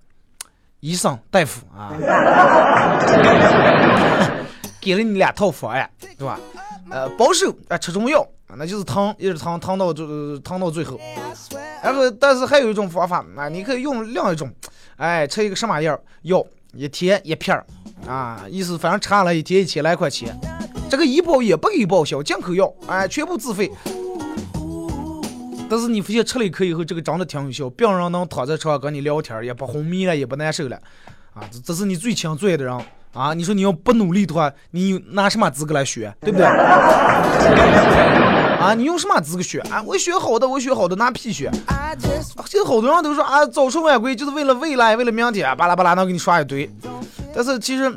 [0.87, 1.91] 医生大夫啊，
[4.81, 6.39] 给了你两套方案，对吧？
[6.89, 8.25] 呃，保守啊，吃中药，
[8.57, 10.07] 那就是疼，一直疼疼到最
[10.45, 10.97] 疼到最后。
[11.83, 14.49] 然后，但是还有一种方法啊，你可以用另一种，
[14.95, 17.67] 哎，吃一个什么药药，一天一片儿
[18.07, 20.39] 啊，意思反正吃了一天一千来块钱，
[20.89, 23.69] 这个医保也不给报销，进口药，哎，全部自费。
[25.69, 30.77] 但是你发现吃了一颗以后，这个真的挺有效，病人能躺在床上跟你聊天，也不昏迷了，也不难受了，
[31.35, 32.79] 啊，这这是你最亲最爱的人
[33.13, 33.35] 啊！
[33.35, 36.47] 你说你要不努力的话，你拿什么资格来学，对不对？
[38.57, 39.83] 啊，你用什么资格学啊？
[39.83, 46.71] 我学好的，我学好的，拿屁学！I just 现在好多人都说啊，早出晚归就是为了未来，为了明天，巴拉巴拉能给你刷一堆。
[47.35, 47.93] 但是其实，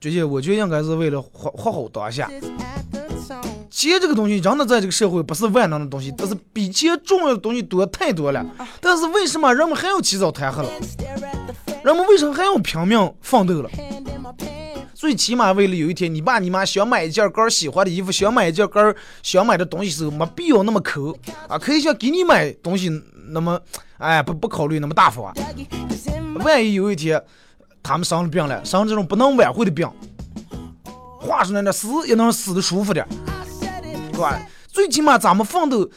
[0.00, 2.30] 最近我觉得应该是为了活活好当下。
[3.72, 8.44] 钱这个东西真的在这个社会不是万能的东西，但是比钱重要的东西多太多了。
[8.80, 10.68] 但是为什么人们还要起早贪黑了？
[11.82, 13.70] 人们为什么还要拼命奋斗了？
[14.94, 21.16] 最起码为了有一天你爸你妈想买一件个儿喜欢的衣服，想买一件个儿想买的东西时候，没必要那么抠
[21.48, 22.88] 啊，可以像给你买东西
[23.30, 23.58] 那么，
[23.98, 25.32] 哎不不考虑那么大方啊。
[26.44, 27.20] 万一有一天
[27.82, 29.90] 他们生了病了，生这种不能挽回的病，
[31.18, 33.04] 话说那点死也能死的舒服点，
[34.12, 34.24] 对？
[34.70, 35.90] 最起码咱们奋斗。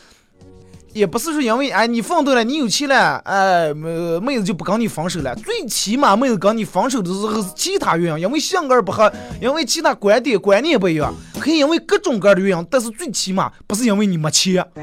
[0.93, 5.35] 也不是说因为哎你奋斗了，你有钱了，哎妹妹子就不跟你分手了。
[5.35, 12.67] 最起码妹子跟你分手的时候是其他原因，因为性格不合，因为其他观点观念不一样，可以因为各种各样的原因。
[12.71, 14.65] 但是最起码不是因为你没钱。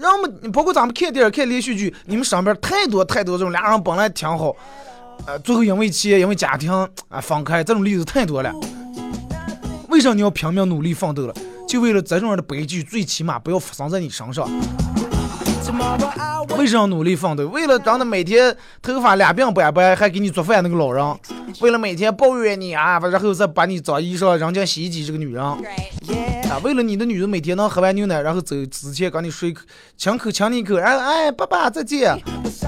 [0.00, 4.56] 让我们包括咱们看电影、看连续剧，你们身边太多太多这种俩人本来挺好，
[5.26, 6.72] 呃，最后因为钱、因为家庭
[7.10, 8.50] 啊分开，这种例子太多了。
[10.02, 11.34] 为啥你要拼命努力奋斗了？
[11.68, 14.50] 就为了这种样的悲剧，最起码不要发生在你身上。
[16.58, 17.46] 为什么努力奋斗？
[17.46, 21.14] 为了让他每天头发两鬓斑白，还给你做饭那个老人；
[21.60, 25.44] 为了每天抱怨你啊，然后再把你脏衣裳扔进洗衣机这个女人
[26.58, 29.54] 为了你的女人每天能喝完牛奶，然后走之前跟你睡
[29.96, 32.12] 亲口亲你一口，然后哎爸爸再见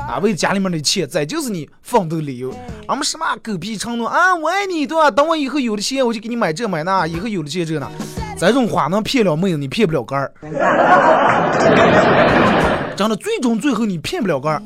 [0.08, 0.18] 啊！
[0.22, 2.54] 为家里面的钱，这就是你奋斗的理由。
[2.86, 4.34] 俺们什么狗屁承诺啊？
[4.34, 5.10] 我爱你，对吧？
[5.10, 7.90] 等我以后有了钱，我就给你买这买那，以后有了钱这那。
[8.36, 10.32] 这种话能骗了妹子，你骗不了杆儿。
[12.96, 14.62] 真的，最终最后你骗不了杆儿。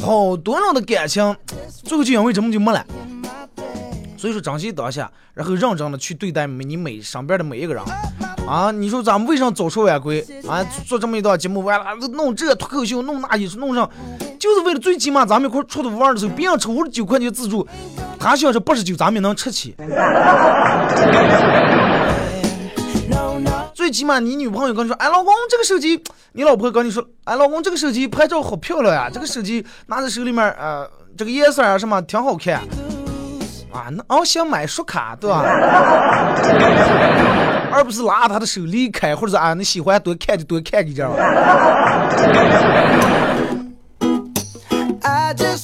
[0.00, 1.36] 好多人的感情，
[1.84, 2.84] 最后就因为这么就没了。
[4.16, 7.82] 所以说，珍惜当下，然后认真的去对待你每身边的每一个人。
[8.46, 10.62] 啊，你说咱们为啥早出晚归啊？
[10.86, 13.88] 做这么一档节目，完了弄这脱口秀，弄那也是弄上，
[14.38, 17.66] 就是为了最起码咱们一块出去玩的时候，别人吃五十九块钱自助，
[18.18, 19.74] 他想是八十九，咱们也能吃起。
[23.74, 26.00] 最起码你女朋友跟你说，哎，老公，这个手机，
[26.32, 32.60] 你老婆跟你说，哎，老公，这个手机拍照好漂亮呀，这个手机拿在手里面，呃，这个颜色啊什么挺好看，
[33.72, 35.42] 啊，那哦想买刷卡对吧？
[37.72, 41.08] 而不是拉他的手离开，或者是啊你喜欢多看就多看一点。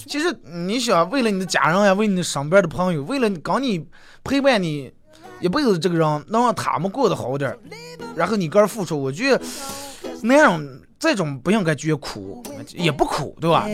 [0.06, 3.86] 其实你想为了你的家人呀，为你的身边的朋友，为了跟你
[4.24, 4.92] 陪伴你。
[5.40, 7.56] 一辈子这个人能让他们过得好点
[8.16, 9.40] 然后你个人付出，我觉得
[10.20, 10.60] 那样
[10.98, 12.42] 这种不应该觉得苦，
[12.74, 13.64] 也不苦，对吧？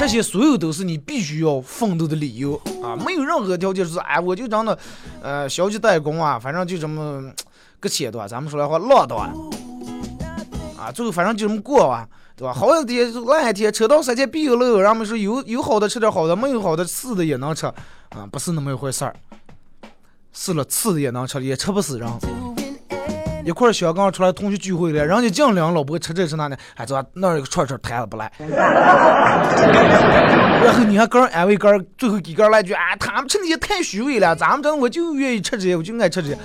[0.00, 2.96] 这些所有都是你必须要奋斗的理由啊！
[3.04, 4.76] 没有任何条件是哎，我就长得
[5.20, 7.30] 呃消极怠工啊，反正就这么
[7.78, 8.26] 个钱对吧？
[8.26, 9.30] 咱们说来话浪的啊，
[10.78, 12.54] 啊，最后反正就这么过啊，对吧？
[12.54, 19.14] 好一天烂一天，车到山前必有路，人们说有有好的吃点好的，没有好的次的也能吃啊，不是那么一回事儿。
[20.32, 22.08] 是了，次的也能吃，也吃不死人。
[23.44, 28.30] 一块儿小刚出来同学聚会了，人家净领老婆吃这吃那的，还说那儿有个串串摊子不来。
[30.62, 36.38] 然后你还跟人安慰个人，最后给个人来句啊，他们吃那些太虚伪了，咱们这我就愿意吃这些，我就爱吃这些，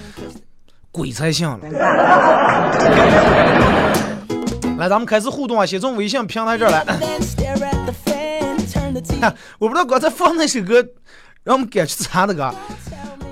[0.92, 1.60] 鬼才信了。
[4.78, 6.86] 来，咱们开始互动啊，先从微信平台这儿来。
[9.60, 10.76] 我不知道刚才放那首歌，
[11.44, 12.56] 让我们感觉咋的个？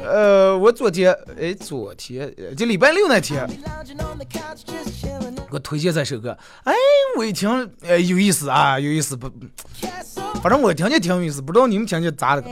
[0.03, 3.47] 呃，我昨天，哎，昨天就礼拜六那天，
[5.49, 6.73] 我推荐这首歌，哎，
[7.17, 7.49] 我一听，
[7.81, 9.31] 哎，有意思啊，有意思不？
[10.41, 12.43] 反正我听见挺有意思，不知道你们听见咋的？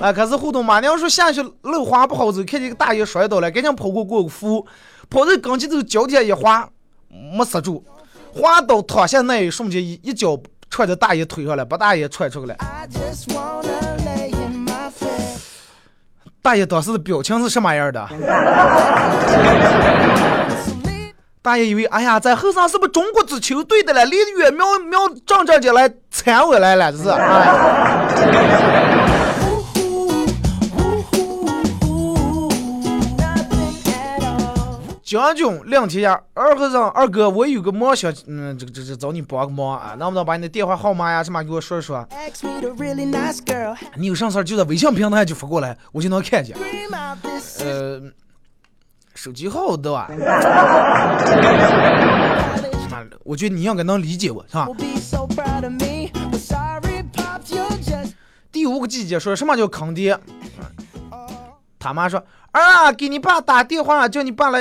[0.00, 0.80] 来，开始互动嘛。
[0.80, 4.66] 你要说下去路滑不好走，看见个大爷摔倒了，赶紧跑过过个扶，
[5.10, 6.68] 跑在跟前头脚底下一滑，
[7.08, 7.84] 没刹住，
[8.32, 10.40] 滑倒躺下那一瞬间，一脚
[10.70, 12.56] 踹在大爷腿上了，把大爷踹出来。
[16.44, 18.06] 大爷当时的表情是什么样的？
[21.40, 24.04] 大爷以为，哎呀，这后生是不是中国足球队的了？
[24.04, 27.08] 离远瞄瞄正正经来铲我来了，这是。
[27.08, 28.73] 哎
[35.04, 42.08] 将军亮天下，二和尚二哥，我有个忙想，嗯，这个这这找你帮个忙啊，能不能把你的电话号码呀什么给我说一说？
[43.96, 46.56] 你有啥事就在微信平台就发过来，我就能看见。
[47.60, 48.00] 呃，
[49.14, 50.08] 手机号对吧？
[53.24, 54.66] 我觉得你应该能理解我，是吧？
[58.50, 60.18] 第五个季节说什么叫坑爹？
[61.84, 62.24] 他妈说。
[62.52, 64.60] 啊，给你爸打电话，叫你爸来。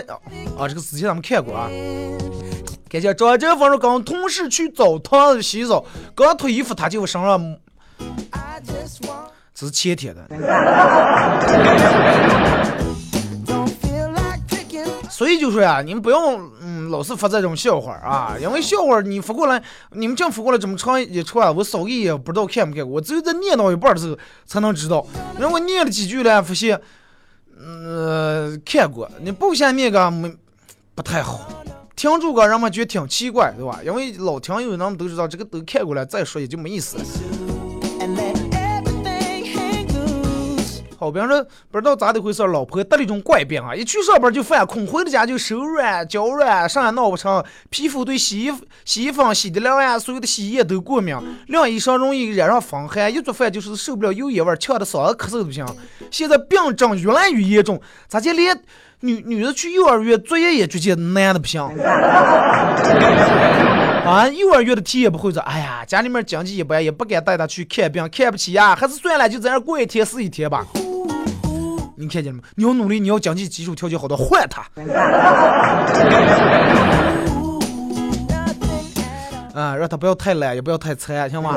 [0.58, 1.70] 啊，这个事情咱们看过啊。
[2.90, 7.56] 感谢张振峰说跟同事去澡堂洗澡，刚脱衣服他就身上，
[9.54, 10.28] 这是前天的。
[15.10, 19.62] 所以就说呀，你们不用嗯老是发这种笑话啊，因为笑话你发过来，
[19.92, 25.06] 你们这样发过来这么长一串，我扫一眼不知道看没看过，我只有在念到一半的时候才能知道。
[25.40, 26.82] 如果念了几句了，发现
[27.60, 30.36] 呃看过，你不想念个没
[30.96, 31.64] 不太好。
[31.96, 33.80] 听住个人们觉得挺奇怪，对吧？
[33.86, 37.04] 因为老听友人们都知道这个都看过了，再说也就没意思了
[41.04, 48.54] 好比说不知道咋的回事，老婆得了一种怪病啊，一去上班就犯空，回到家就手软脚软，啥也闹不成，皮肤对洗衣
[48.86, 51.14] 洗衣粉、洗的凉呀，所有的洗衣液都过敏，
[51.48, 55.66] 晾衣裳容易染上风寒，一做饭就是受不了油烟味，呛得嗓子咳嗽都不行。
[56.10, 58.58] 现在病症越来越严重，咋就连
[59.02, 61.62] 女女的去幼儿园作业也觉得难的不行？
[64.04, 70.66] 啊，幼儿园的题也不会做，哎呀，家里面经济一般，也不敢带他去看病，看不起呀，还是算了，就在那过一天是一天吧。
[71.96, 72.48] 你看见了吗？
[72.56, 74.62] 你要努力，你要经济基础条件好的换他。
[79.54, 81.56] 啊，让他不要太懒，也不要太馋，行吗？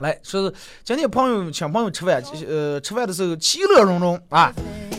[0.00, 4.52] 来，说是今天朋友请朋友吃饭，呃，吃饭的时候其乐融融啊，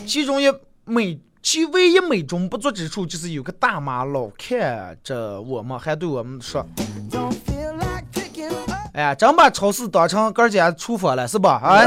[0.06, 0.46] 其中一
[0.86, 6.66] 美其唯一美中不足之处就是有个大妈老看着我们，还对我们说
[8.94, 11.60] 哎呀，真把超市当成个家厨房了，是吧？
[11.62, 11.82] 啊，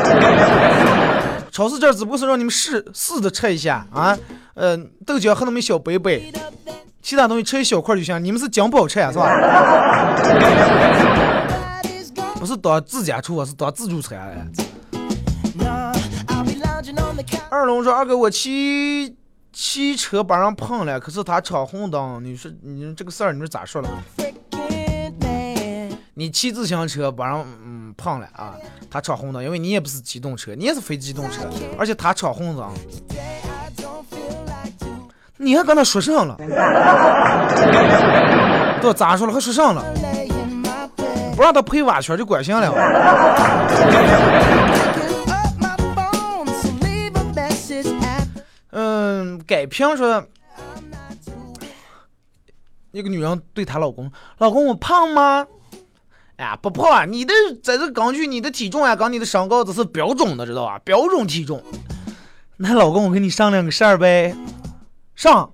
[1.52, 4.16] 超市这儿只不过是让你们试试着吃一下啊，
[4.54, 6.32] 呃，豆浆和那么一小杯杯，
[7.02, 8.24] 其他东西吃一小块就行。
[8.24, 9.28] 你们是讲不好吃呀，是吧？
[12.40, 14.50] 不是当自家厨房，是当自助餐。
[17.50, 19.14] 二龙说：“二哥，我骑
[19.52, 23.88] 骑车把人碰了，可是他闯红灯，你说你这个事儿，你说咋说了？
[26.18, 28.54] 你骑自行车把人嗯碰了啊，
[28.90, 31.42] 他闯红灯，因为你也不是机动车，你也是非机动车，
[31.78, 32.72] 而且他闯红灯
[35.36, 36.34] 你还跟他说上了，
[38.80, 39.84] 都咋说了还说上了.
[41.36, 42.72] 不让他陪挖圈就管行了。
[48.70, 50.26] 嗯，改评说，
[52.90, 54.10] 那个女人对她老公
[54.40, 55.46] ：“老公，我胖吗？”
[56.36, 57.04] 哎呀，不胖啊！
[57.06, 57.32] 你的
[57.62, 60.78] 在这根据你的体重啊，跟你的身高这是标准的，知道吧？
[60.84, 61.62] 标准体重。
[62.58, 64.34] 那老公，我跟你商量个事儿呗。
[65.14, 65.50] 上。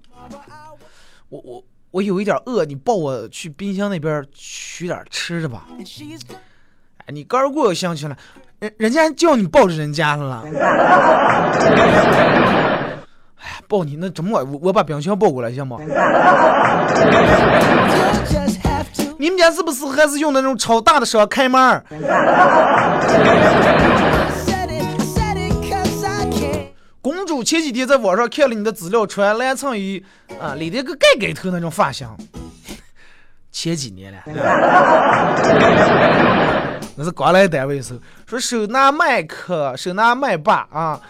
[1.28, 5.66] 我我我有一点饿，你抱我去冰箱那边取点吃的吧。
[5.70, 5.84] 哎，
[7.08, 8.16] 你刚过我想起来，
[8.58, 10.42] 人人家叫你抱着人家了。
[10.44, 10.58] 哎呀，
[13.68, 15.78] 抱你那怎么我我把冰箱抱过来行吗？
[19.22, 21.84] 你们家是不是还是用那种超大的车开门儿？
[27.00, 30.04] 公主前几天在网上看了你的资料，穿蓝衬衣
[30.40, 32.08] 啊，理了个盖盖头那种发型。
[33.52, 34.18] 前几年了，
[36.96, 41.00] 那是刚来单位时候，说手拿麦克，手拿麦霸啊，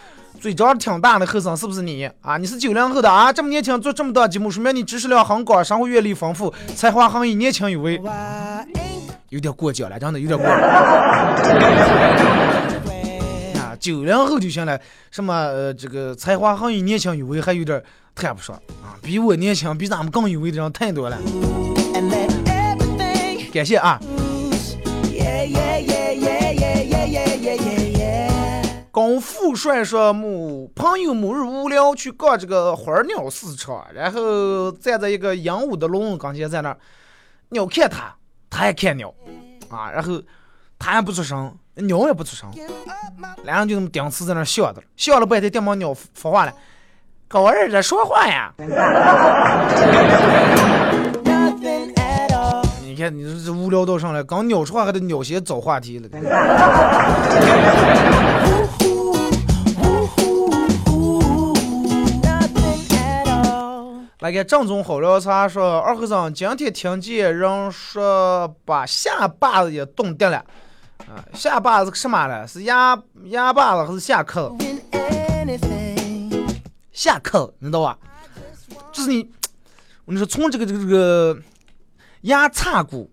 [0.42, 2.36] 嘴张得挺大的后生是不是你啊？
[2.36, 3.32] 你是九零后的啊？
[3.32, 8.02] 这么年轻做这么大节目，说明你知识量很高，生活阅历丰富，才华横溢，年轻有为，
[9.28, 10.52] 有点过奖了，真的有点过了。
[13.54, 14.76] 啊，九零后就行了，
[15.12, 17.80] 什么呃，这个才华横溢、年轻有为，还有点
[18.12, 18.98] 谈不上啊。
[19.00, 21.16] 比我年轻、比咱们更有为的人太多了。
[23.54, 24.00] 感谢啊
[25.12, 25.91] ！yeah, yeah, yeah,
[28.92, 36.76] 高富帅说某朋友某日无聊去逛这个花鸟市场，然后站在一个鹦鹉的笼子跟前，在那儿
[37.48, 38.14] 鸟看他，
[38.50, 39.14] 他也看鸟
[39.70, 40.20] 啊，然后
[40.78, 46.52] 他也不出声，鸟也不出声，Picking up my 两人就那么顶次在那儿笑着，笑了半天，电毛鸟说话了
[47.28, 48.52] ：“跟我儿子说话呀！”
[52.84, 56.06] 你看，你这这无聊到上来，刚鸟说话还得鸟先找话题了。
[64.22, 70.36] 来看正宗好聊茶说，二和尚今天听见人说把下巴子也冻掉了，
[70.98, 72.46] 啊，下巴子是什么了？
[72.46, 74.78] 是牙牙巴子还是下颏？Doing
[75.44, 76.46] anything.
[76.92, 77.98] 下口，你知道吧？
[78.92, 79.28] 就是你，
[80.04, 81.36] 我跟你说，从这个这个这个
[82.20, 83.10] 牙叉骨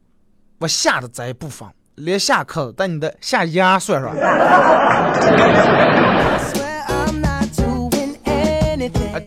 [0.60, 4.14] 往下的这一部分，连下口带你的下牙算上，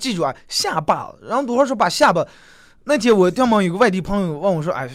[0.03, 1.09] 记住啊，下巴。
[1.23, 2.27] 然后多少说把下巴，
[2.85, 4.91] 那天我对面有个外地朋友问我说，哎，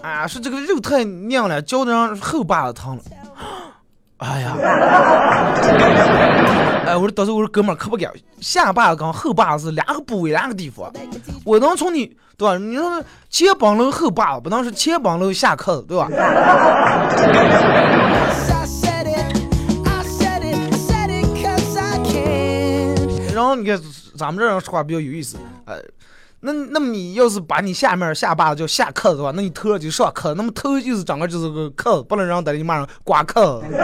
[0.00, 3.02] 哎呀，说这个肉太硬了，嚼的让后巴子疼了。
[4.18, 4.56] 哎呀，
[6.86, 8.08] 哎，我说当时我说哥们儿可不敢，
[8.40, 10.88] 下巴跟后巴是两个部位两个地方，
[11.44, 12.56] 我能从你对吧？
[12.56, 16.08] 你说前膀楼后巴，不能是前膀楼下扣对吧.
[23.34, 23.76] 然后你看
[24.16, 25.36] 咱们这人说话比较有意思，
[25.66, 25.76] 呃，
[26.40, 33.62] 那那么你要是把你下面下巴叫下扣的话，那你头上就上扣，那么头就是整个就是个扣，不能让在你骂 上刮扣。
[33.62, 33.80] My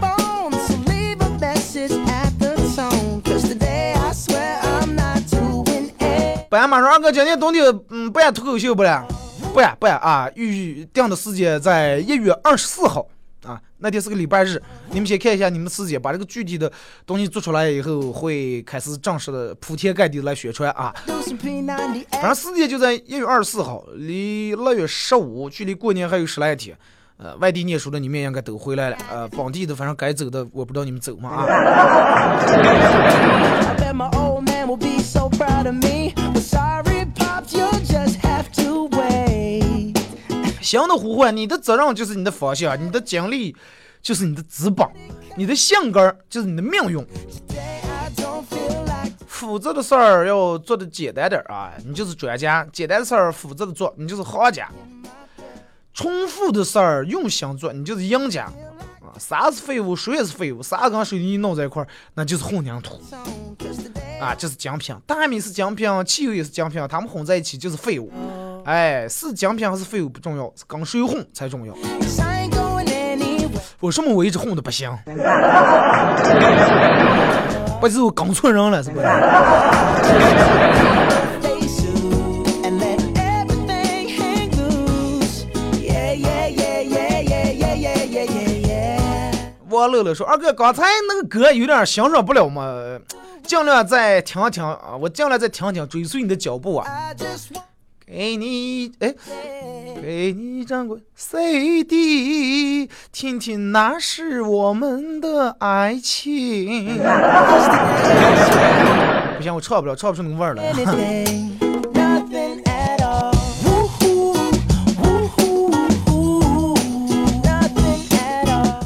[0.00, 3.22] phone, so leave a message at the tone.
[3.22, 6.48] 'Cause today I swear I'm not doing it.
[6.50, 9.04] 不然马上二哥今年冬天嗯不演脱口秀不了，
[9.54, 10.30] 不演不演啊！
[10.34, 13.15] 预定的时间在一月二十四号啊，
[13.78, 16.70] 那天是个礼拜日，你们先看一下你们的时间，把这个具体的
[17.04, 20.94] 东西做出来以后，会开始正式的铺天盖地的来宣传啊。
[22.10, 26.76] 反正时间就在一月二十四号，离二月十五，距离过年还有十来天。
[27.18, 31.46] 呃，外地念书的你们应该都回来了，呃，本地的反正该走的，我不知道你们走吗啊？
[40.66, 43.54] 行的呼唤，你的责任就是你的方向，你的精力
[44.02, 44.84] 就是你的资本，
[45.36, 46.98] 你的性格就是你的命运。
[46.98, 54.64] Today I don't feel like 复杂的事儿要做的简单点儿啊，你就是专家；简单的事儿复杂的做，你就是行家；
[55.94, 58.46] 重复的事儿用心做，你就是赢家。
[59.00, 63.00] 啊，啥是废物，谁也是废物，啥跟水泥弄在一块儿，那就是混凝土
[64.20, 64.96] 啊，这是精品。
[65.06, 68.10] 大米是精品，汽油也是精品，它们混在一起就是废物。
[68.66, 71.72] 哎，是奖品还是废物不重要，是跟谁混才重要。
[73.78, 74.90] 为什么我一直混的不行？
[77.80, 79.06] 不是我搞错人了，是不是？
[89.68, 92.66] 我乐乐说：“二哥，刚才那个歌有点欣赏不了嘛，
[93.44, 96.88] 尽量再听听啊，我尽量再听听，追随你的脚步啊。”
[98.08, 99.12] 给你哎，
[100.00, 106.98] 给你张滚 CD，听听那是我们的爱情。
[109.36, 110.72] 不行，我唱不了，唱不出那个味儿来。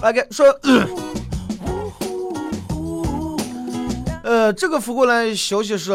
[0.02, 0.46] OK，说，
[4.22, 5.92] 呃，这个扶过来消息是。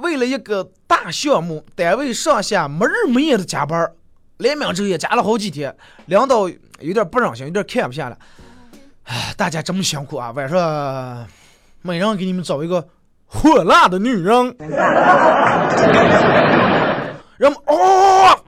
[0.00, 3.90] 为了一个大项目，单位上下没日没夜的加班，
[4.38, 5.76] 连名昼夜加了好几天，
[6.06, 6.48] 领导
[6.80, 8.16] 有点不忍心，有点看不下了。
[9.04, 11.26] 哎，大家这么辛苦啊，晚上
[11.82, 12.88] 每人给你们找一个
[13.26, 14.56] 火辣的女人，
[17.36, 18.38] 人们哦。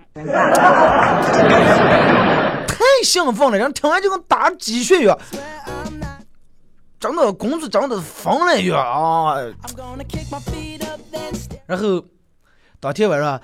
[2.66, 5.18] 太兴奋了，人听完就跟打鸡血一样，
[7.00, 9.36] 真的工资真的疯了一样啊！
[11.72, 12.04] 然后
[12.78, 13.40] 当天晚上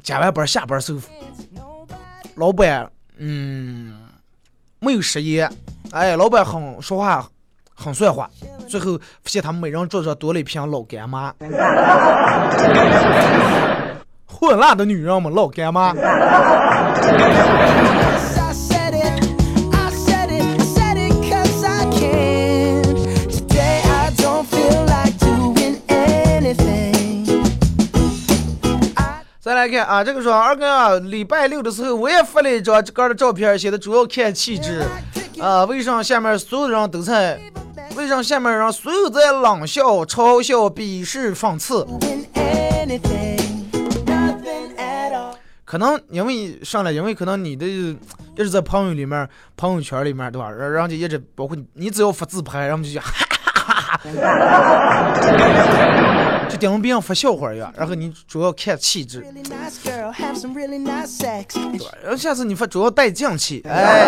[0.00, 1.00] 加完班下班时候，
[2.36, 4.06] 老板嗯
[4.78, 5.50] 没有食言，
[5.90, 7.28] 哎，老板很说话
[7.74, 8.30] 很算话，
[8.68, 11.34] 最后发现他们每人桌上多了一瓶老干妈，
[14.26, 15.92] 火辣的女人嘛，老干妈。
[29.66, 34.84] 来看啊，这个说二哥啊，礼拜六的时候我也发了一张这个的照片，写的主要看气质。
[35.40, 37.40] 啊，为啥下面所有的人都在？
[37.96, 41.84] 为啥下面人所有在冷笑、嘲笑、鄙视、讽刺.
[45.64, 47.98] 可能因为上来，因为可能你的一
[48.36, 50.48] 直在朋友里面、朋友圈里面，对吧？
[50.48, 53.26] 然然后就一直包括你，你只要发自拍，然后就就哈哈
[53.64, 54.00] 哈哈，
[56.48, 57.72] 就盯别人发笑话一样。
[57.76, 59.22] 然后你主要看气质.
[59.24, 59.36] And
[62.02, 64.06] 然后下次你发主要带匠气，哎。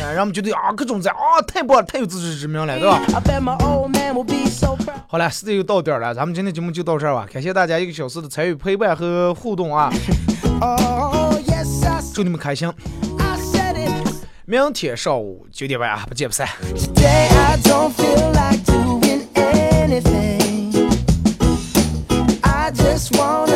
[0.00, 3.40] 然后我们觉得啊，各种赞啊，太棒了，太有自知之明了，对吧？I.
[5.06, 9.92] 好了，时间又到点了，咱们今天节目就到这儿吧，感谢大家一个小时的参与、陪伴和互动啊，
[10.60, 11.64] Oh, I,
[12.12, 12.68] 祝你们开心。
[13.18, 13.38] I.
[14.44, 16.48] 明天上午九点半啊，不见不散。
[19.90, 20.74] Anything.
[22.44, 23.47] I just want